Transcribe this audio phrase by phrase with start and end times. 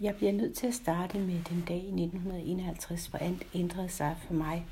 [0.00, 4.16] Jeg bliver nødt til at starte med den dag i 1951, hvor alt ændrede sig
[4.26, 4.66] for mig.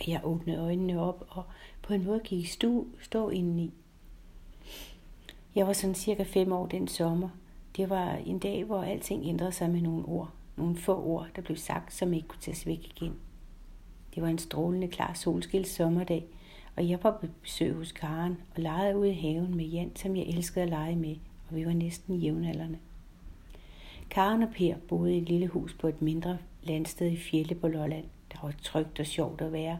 [0.00, 1.44] Og jeg åbnede øjnene op og
[1.82, 3.72] på en måde gik stå, stå indeni.
[5.54, 7.28] Jeg var sådan cirka fem år den sommer.
[7.76, 10.30] Det var en dag, hvor alting ændrede sig med nogle ord.
[10.56, 13.14] Nogle få ord, der blev sagt, som ikke kunne tages væk igen.
[14.14, 16.24] Det var en strålende klar solskils sommerdag,
[16.76, 20.16] og jeg var på besøg hos Karen og legede ude i haven med Jan, som
[20.16, 21.16] jeg elskede at lege med,
[21.48, 22.78] og vi var næsten jævnaldrende.
[24.10, 27.68] Karen og Per boede i et lille hus på et mindre landsted i Fjelle på
[27.68, 28.04] Lolland.
[28.32, 29.78] Der var trygt og sjovt at være.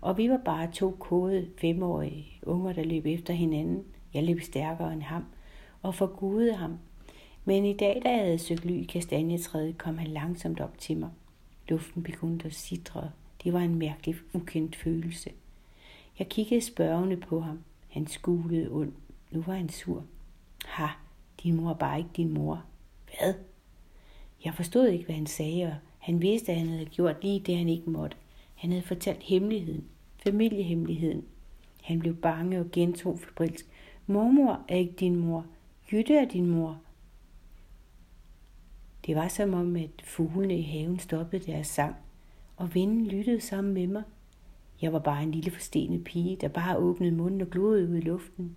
[0.00, 3.84] Og vi var bare to kode femårige unger, der løb efter hinanden.
[4.14, 5.24] Jeg løb stærkere end ham
[5.82, 6.78] og forgudede ham.
[7.44, 10.96] Men i dag, da jeg havde søgt ly i kastanjetræet, kom han langsomt op til
[10.96, 11.10] mig.
[11.68, 13.10] Luften begyndte at sidre.
[13.44, 15.30] Det var en mærkelig, ukendt følelse.
[16.18, 17.58] Jeg kiggede spørgende på ham.
[17.88, 18.94] Han skulede ondt.
[19.30, 20.04] Nu var han sur.
[20.64, 20.86] Ha,
[21.42, 22.64] din mor er bare ikke din mor.
[23.18, 23.34] Hvad?
[24.44, 27.56] Jeg forstod ikke, hvad han sagde, og han vidste, at han havde gjort lige det,
[27.56, 28.16] han ikke måtte.
[28.54, 29.84] Han havde fortalt hemmeligheden,
[30.22, 31.24] familiehemmeligheden.
[31.82, 33.66] Han blev bange og gentog febrilsk.
[34.06, 35.46] Mormor er ikke din mor.
[35.92, 36.80] Jytte er din mor.
[39.06, 41.96] Det var som om, at fuglene i haven stoppede deres sang,
[42.56, 44.02] og vinden lyttede sammen med mig.
[44.82, 48.00] Jeg var bare en lille forstenet pige, der bare åbnede munden og glodede ud i
[48.00, 48.56] luften.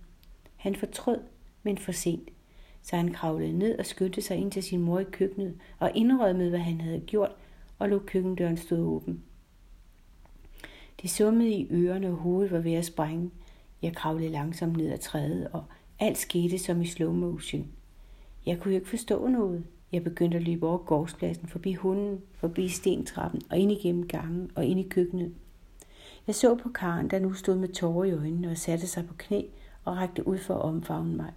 [0.56, 1.20] Han fortrød,
[1.62, 2.28] men for sent
[2.84, 6.50] så han kravlede ned og skyndte sig ind til sin mor i køkkenet og indrømmede,
[6.50, 7.32] hvad han havde gjort,
[7.78, 9.22] og lå køkkendøren stå åben.
[11.02, 13.30] Det summede i ørerne, og hovedet var ved at sprænge.
[13.82, 15.64] Jeg kravlede langsomt ned ad træet, og
[15.98, 17.68] alt skete som i slow motion.
[18.46, 19.64] Jeg kunne ikke forstå noget.
[19.92, 24.64] Jeg begyndte at løbe over gårdspladsen, forbi hunden, forbi stentrappen og ind igennem gangen og
[24.64, 25.34] ind i køkkenet.
[26.26, 29.14] Jeg så på Karen, der nu stod med tårer i øjnene og satte sig på
[29.18, 29.42] knæ
[29.84, 31.32] og rakte ud for at omfavne mig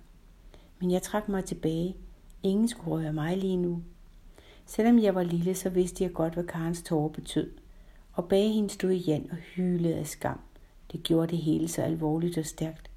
[0.79, 1.95] men jeg trak mig tilbage.
[2.43, 3.83] Ingen skulle røre mig lige nu.
[4.65, 7.51] Selvom jeg var lille, så vidste jeg godt, hvad Karens tårer betød.
[8.13, 10.39] Og bag hende stod Jan og hylede af skam.
[10.91, 12.91] Det gjorde det hele så alvorligt og stærkt.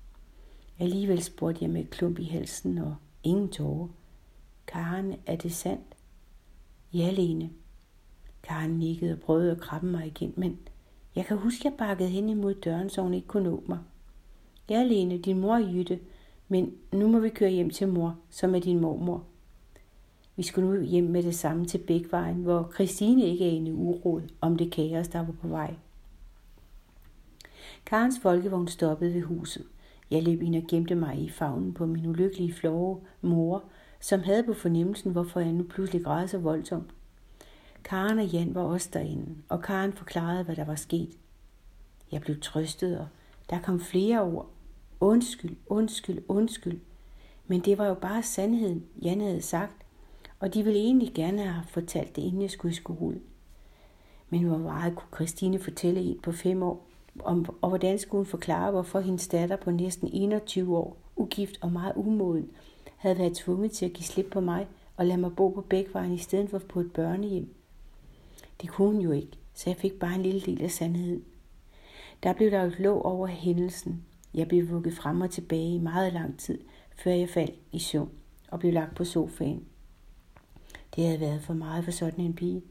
[0.79, 3.89] Alligevel spurgte jeg med et klump i halsen og ingen tårer.
[4.67, 5.95] Karen, er det sandt?
[6.93, 7.51] Ja, Lene.
[8.43, 10.59] Karen nikkede og prøvede at krabbe mig igen, men
[11.17, 13.79] jeg kan huske, at jeg bakkede hen imod døren, så hun ikke kunne nå mig.
[14.69, 15.99] Ja, Lene, din mor er Jytte,
[16.53, 19.25] men nu må vi køre hjem til mor, som er din mormor.
[20.37, 24.56] Vi skulle nu hjem med det samme til Bækvejen, hvor Christine ikke er inde om
[24.56, 25.75] det kaos, der var på vej.
[27.87, 29.65] Karens folkevogn stoppede ved huset.
[30.10, 33.65] Jeg løb ind og gemte mig i favnen på min ulykkelige flove mor,
[34.00, 36.91] som havde på fornemmelsen, hvorfor jeg nu pludselig græd så voldsomt.
[37.84, 41.10] Karen og Jan var også derinde, og Karen forklarede, hvad der var sket.
[42.12, 43.06] Jeg blev trøstet, og
[43.50, 44.50] der kom flere ord,
[45.00, 46.81] Undskyld, undskyld, undskyld.
[47.47, 49.77] Men det var jo bare sandheden, Jan havde sagt,
[50.41, 53.21] og de ville egentlig gerne have fortalt det, inden jeg skulle i skole.
[54.31, 56.87] Men hvor meget kunne Christine fortælle en på fem år,
[57.21, 61.72] om, og hvordan skulle hun forklare, hvorfor hendes datter på næsten 21 år, ugift og
[61.72, 62.50] meget umoden,
[62.97, 64.66] havde været tvunget til at give slip på mig
[64.97, 67.55] og lade mig bo på Bækvejen i stedet for på et børnehjem.
[68.62, 71.25] Det kunne hun jo ikke, så jeg fik bare en lille del af sandheden.
[72.22, 74.05] Der blev der et låg over hændelsen,
[74.35, 76.59] jeg blev vugget frem og tilbage i meget lang tid,
[76.97, 78.11] før jeg faldt i søvn
[78.51, 79.65] og blev lagt på sofaen.
[80.97, 82.63] Det havde været for meget for sådan en pige.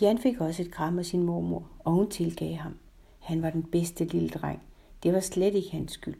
[0.00, 2.74] Jan fik også et kram af sin mormor, og hun tilgav ham.
[3.18, 4.62] Han var den bedste lille dreng.
[5.02, 6.16] Det var slet ikke hans skyld.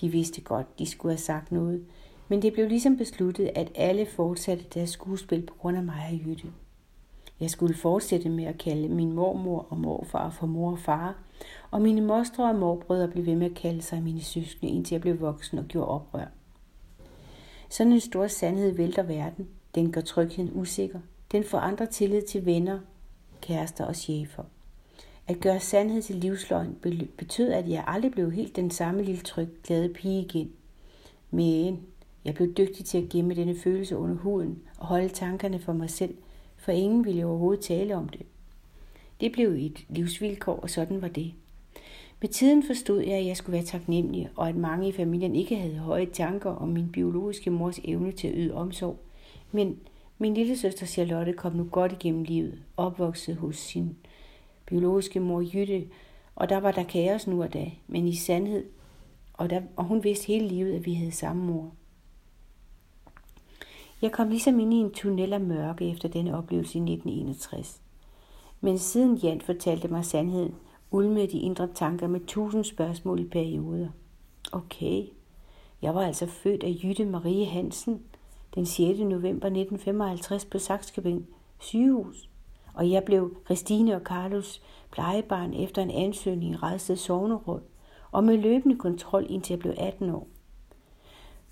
[0.00, 1.84] De vidste godt, de skulle have sagt noget,
[2.28, 6.28] men det blev ligesom besluttet, at alle fortsatte deres skuespil på grund af mig og
[6.28, 6.52] Jytte.
[7.40, 11.23] Jeg skulle fortsætte med at kalde min mormor og morfar for mor og far,
[11.70, 15.00] og mine mostre og morbrødre blev ved med at kalde sig mine søskende, indtil jeg
[15.00, 16.26] blev voksen og gjorde oprør.
[17.68, 19.48] Sådan en stor sandhed vælter verden.
[19.74, 21.00] Den gør trygheden usikker.
[21.32, 22.78] Den forandrer tillid til venner,
[23.40, 24.42] kærester og chefer.
[25.26, 26.76] At gøre sandhed til livsløgn
[27.18, 30.52] betød, at jeg aldrig blev helt den samme lille tryg, glade pige igen.
[31.30, 31.82] Men
[32.24, 35.90] jeg blev dygtig til at gemme denne følelse under huden og holde tankerne for mig
[35.90, 36.14] selv,
[36.56, 38.26] for ingen ville overhovedet tale om det.
[39.20, 41.34] Det blev et livsvilkår, og sådan var det.
[42.20, 45.56] Med tiden forstod jeg, at jeg skulle være taknemmelig, og at mange i familien ikke
[45.56, 48.98] havde høje tanker om min biologiske mors evne til at yde omsorg.
[49.52, 49.78] Men
[50.18, 53.96] min lille søster Charlotte kom nu godt igennem livet, opvokset hos sin
[54.66, 55.84] biologiske mor Jytte,
[56.36, 58.64] og der var der kaos nu og da, men i sandhed,
[59.32, 61.72] og, der, og hun vidste hele livet, at vi havde samme mor.
[64.02, 67.83] Jeg kom ligesom ind i en tunnel af mørke efter denne oplevelse i 1961.
[68.64, 70.54] Men siden Jan fortalte mig sandheden,
[70.90, 73.88] ulmede de indre tanker med tusind spørgsmål i perioder.
[74.52, 75.06] Okay,
[75.82, 78.02] jeg var altså født af Jytte Marie Hansen,
[78.54, 78.98] den 6.
[78.98, 81.26] november 1955 på Saxkøbing
[81.58, 82.28] sygehus,
[82.74, 87.62] og jeg blev Christine og Carlos plejebarn efter en ansøgning i Redsted Sogneråd,
[88.12, 90.28] og med løbende kontrol indtil jeg blev 18 år.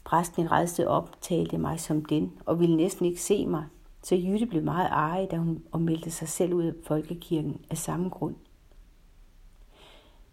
[0.05, 3.65] Præsten i Redsted optalte mig som den, og ville næsten ikke se mig,
[4.03, 8.09] så Jytte blev meget arig, da hun meldte sig selv ud af folkekirken af samme
[8.09, 8.35] grund.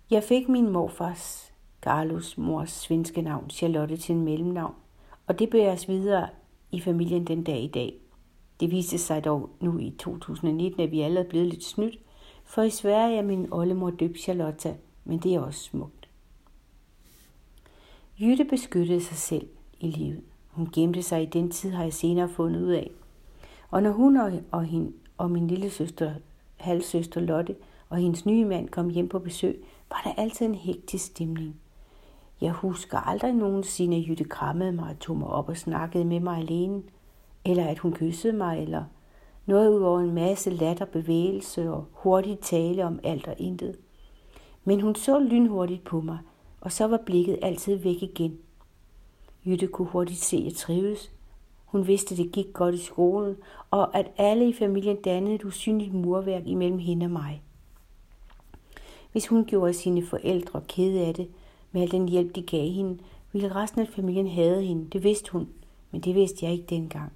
[0.10, 4.74] Jeg fik min morfars, Carlos mors svenske navn, Charlotte, til en mellemnavn,
[5.28, 6.30] og det bæres videre
[6.72, 7.94] i familien den dag i dag.
[8.60, 12.00] Det viste sig dog nu i 2019, at vi alle er blevet lidt snydt,
[12.44, 14.76] for i Sverige er min oldemor døbt Charlotta,
[15.06, 16.10] men det er også smukt.
[18.20, 19.48] Jytte beskyttede sig selv
[19.80, 20.22] i livet.
[20.48, 22.92] Hun gemte sig i den tid, har jeg senere fundet ud af.
[23.72, 26.14] Og når hun og, og, hende, og min lille søster,
[26.58, 27.56] halvsøster Lotte
[27.90, 31.56] og hendes nye mand kom hjem på besøg, var der altid en hektisk stemning.
[32.42, 36.20] Jeg husker aldrig nogensinde, at Jytte krammede mig og tog mig op og snakkede med
[36.20, 36.84] mig alene,
[37.46, 38.84] eller at hun kyssede mig, eller
[39.46, 43.76] noget ud over en masse latter, bevægelse og hurtig tale om alt og intet.
[44.64, 46.18] Men hun så lynhurtigt på mig,
[46.62, 48.38] og så var blikket altid væk igen.
[49.46, 51.12] Jytte kunne hurtigt se, at jeg trives.
[51.72, 53.36] Hun vidste, at det gik godt i skolen,
[53.72, 57.42] og at alle i familien dannede et usynligt murværk imellem hende og mig.
[59.12, 61.30] Hvis hun gjorde sine forældre kede af det,
[61.72, 62.98] med al den hjælp, de gav hende,
[63.32, 64.90] ville resten af familien have hende.
[64.90, 65.48] Det vidste hun,
[65.92, 67.12] men det vidste jeg ikke dengang.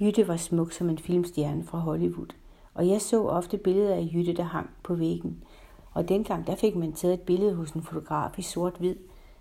[0.00, 2.34] Jytte var smuk som en filmstjerne fra Hollywood,
[2.74, 5.44] og jeg så ofte billeder af Jytte, der hang på væggen.
[5.92, 8.96] Og dengang der fik man taget et billede hos en fotograf i sort-hvid,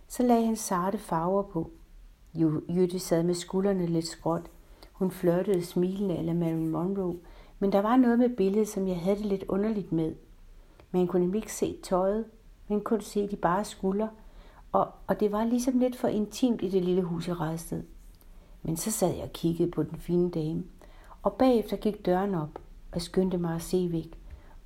[0.07, 1.71] så lagde han sarte farver på.
[2.69, 4.49] Jytte sad med skuldrene lidt skråt.
[4.93, 7.17] Hun flørtede smilende eller Marilyn Monroe,
[7.59, 10.15] men der var noget med billedet, som jeg havde det lidt underligt med.
[10.91, 12.25] Man kunne nemlig ikke se tøjet,
[12.67, 14.09] men kunne se de bare skuldre,
[14.71, 17.83] og, og det var ligesom lidt for intimt i det lille hus i Redsted.
[18.63, 20.63] Men så sad jeg og kiggede på den fine dame,
[21.23, 22.59] og bagefter gik døren op,
[22.91, 24.19] og skyndte mig at se væk.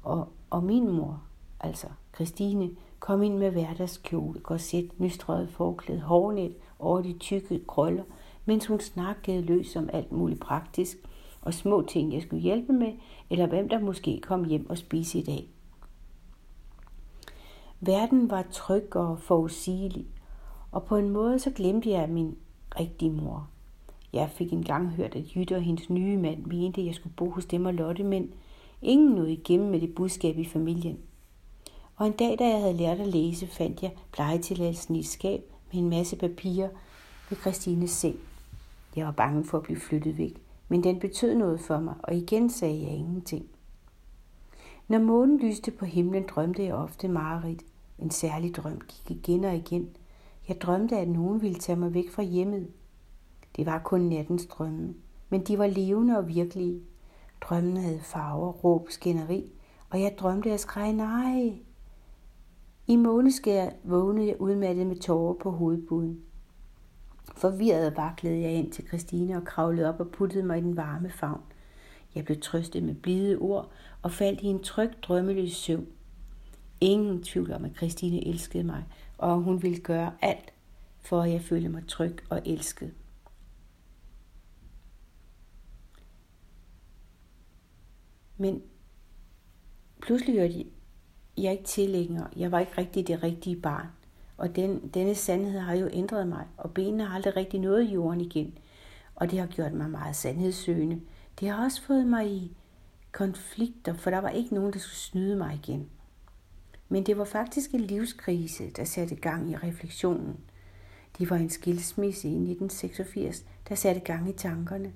[0.03, 1.21] Og, og min mor,
[1.59, 2.69] altså Christine,
[3.01, 8.03] kom ind med hverdagskjole, korset, nystrøget forklæde, hårnet over de tykke krøller,
[8.45, 10.97] mens hun snakkede løs om alt muligt praktisk
[11.41, 12.93] og små ting, jeg skulle hjælpe med,
[13.29, 15.47] eller hvem der måske kom hjem og spise i dag.
[17.79, 20.05] Verden var tryg og forudsigelig,
[20.71, 22.37] og på en måde så glemte jeg min
[22.79, 23.47] rigtige mor.
[24.13, 27.29] Jeg fik engang hørt, at Jytte og hendes nye mand mente, at jeg skulle bo
[27.29, 28.33] hos dem og Lotte, men
[28.81, 30.97] ingen nåede igennem med det budskab i familien.
[32.01, 35.43] Og en dag, da jeg havde lært at læse, fandt jeg plejetilladelsen i et skab
[35.73, 36.69] med en masse papirer
[37.29, 38.19] ved Christines seng.
[38.95, 42.15] Jeg var bange for at blive flyttet væk, men den betød noget for mig, og
[42.15, 43.45] igen sagde jeg ingenting.
[44.87, 47.63] Når månen lyste på himlen, drømte jeg ofte mareridt.
[47.99, 49.89] En særlig drøm gik igen og igen.
[50.47, 52.67] Jeg drømte, at nogen ville tage mig væk fra hjemmet.
[53.55, 54.93] Det var kun nattens drømme,
[55.29, 56.81] men de var levende og virkelige.
[57.41, 59.51] Drømmen havde farver, råb, skænderi,
[59.89, 61.61] og jeg drømte, at jeg skreg nej.
[62.91, 66.21] I måneskær vågnede jeg udmattet med tårer på hovedpuden.
[67.35, 71.09] Forvirret vaklede jeg ind til Christine og kravlede op og puttede mig i den varme
[71.09, 71.41] favn.
[72.15, 73.71] Jeg blev trøstet med blide ord
[74.01, 75.87] og faldt i en tryg, drømmeløs søvn.
[76.81, 78.85] Ingen tvivl om, at Christine elskede mig,
[79.17, 80.53] og hun ville gøre alt,
[80.99, 82.93] for at jeg følte mig tryg og elsket.
[88.37, 88.61] Men
[90.01, 90.53] pludselig hørte
[91.43, 92.27] jeg ikke til længere.
[92.35, 93.87] Jeg var ikke rigtig det rigtige barn.
[94.37, 98.21] Og den, denne sandhed har jo ændret mig, og benene har aldrig rigtig nået jorden
[98.21, 98.57] igen.
[99.15, 101.01] Og det har gjort mig meget sandhedssøgende.
[101.39, 102.51] Det har også fået mig i
[103.11, 105.89] konflikter, for der var ikke nogen, der skulle snyde mig igen.
[106.89, 110.37] Men det var faktisk en livskrise, der satte gang i refleksionen.
[111.17, 114.91] Det var en skilsmisse i 1986, der satte gang i tankerne.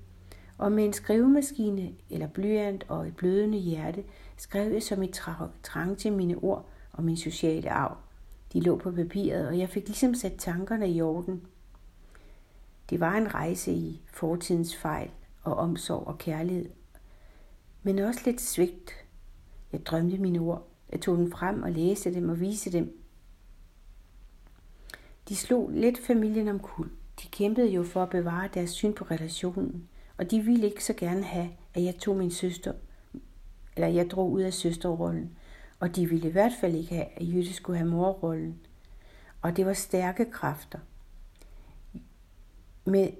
[0.58, 4.04] Og med en skrivemaskine eller blyant og et blødende hjerte
[4.38, 5.22] skrev jeg som et
[5.64, 7.98] trang til mine ord og min sociale arv.
[8.54, 11.42] De lå på papiret, og jeg fik ligesom sat tankerne i orden.
[12.90, 15.10] Det var en rejse i fortidens fejl
[15.44, 16.70] og omsorg og kærlighed,
[17.84, 18.92] men også lidt svigt.
[19.72, 23.00] Jeg drømte mine ord, jeg tog dem frem og læste dem og viste dem.
[25.30, 26.90] De slog lidt familien om kul.
[27.22, 30.94] De kæmpede jo for at bevare deres syn på relationen, og de ville ikke så
[30.94, 32.74] gerne have, at jeg tog min søster,
[33.76, 35.32] eller jeg drog ud af søsterrollen,
[35.80, 38.60] og de ville i hvert fald ikke have, at Jytte skulle have morrollen.
[39.42, 40.80] Og det var stærke kræfter.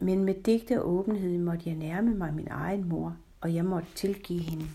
[0.02, 3.88] Men med digte og åbenhed måtte jeg nærme mig min egen mor, og jeg måtte
[3.96, 4.66] tilgive hende.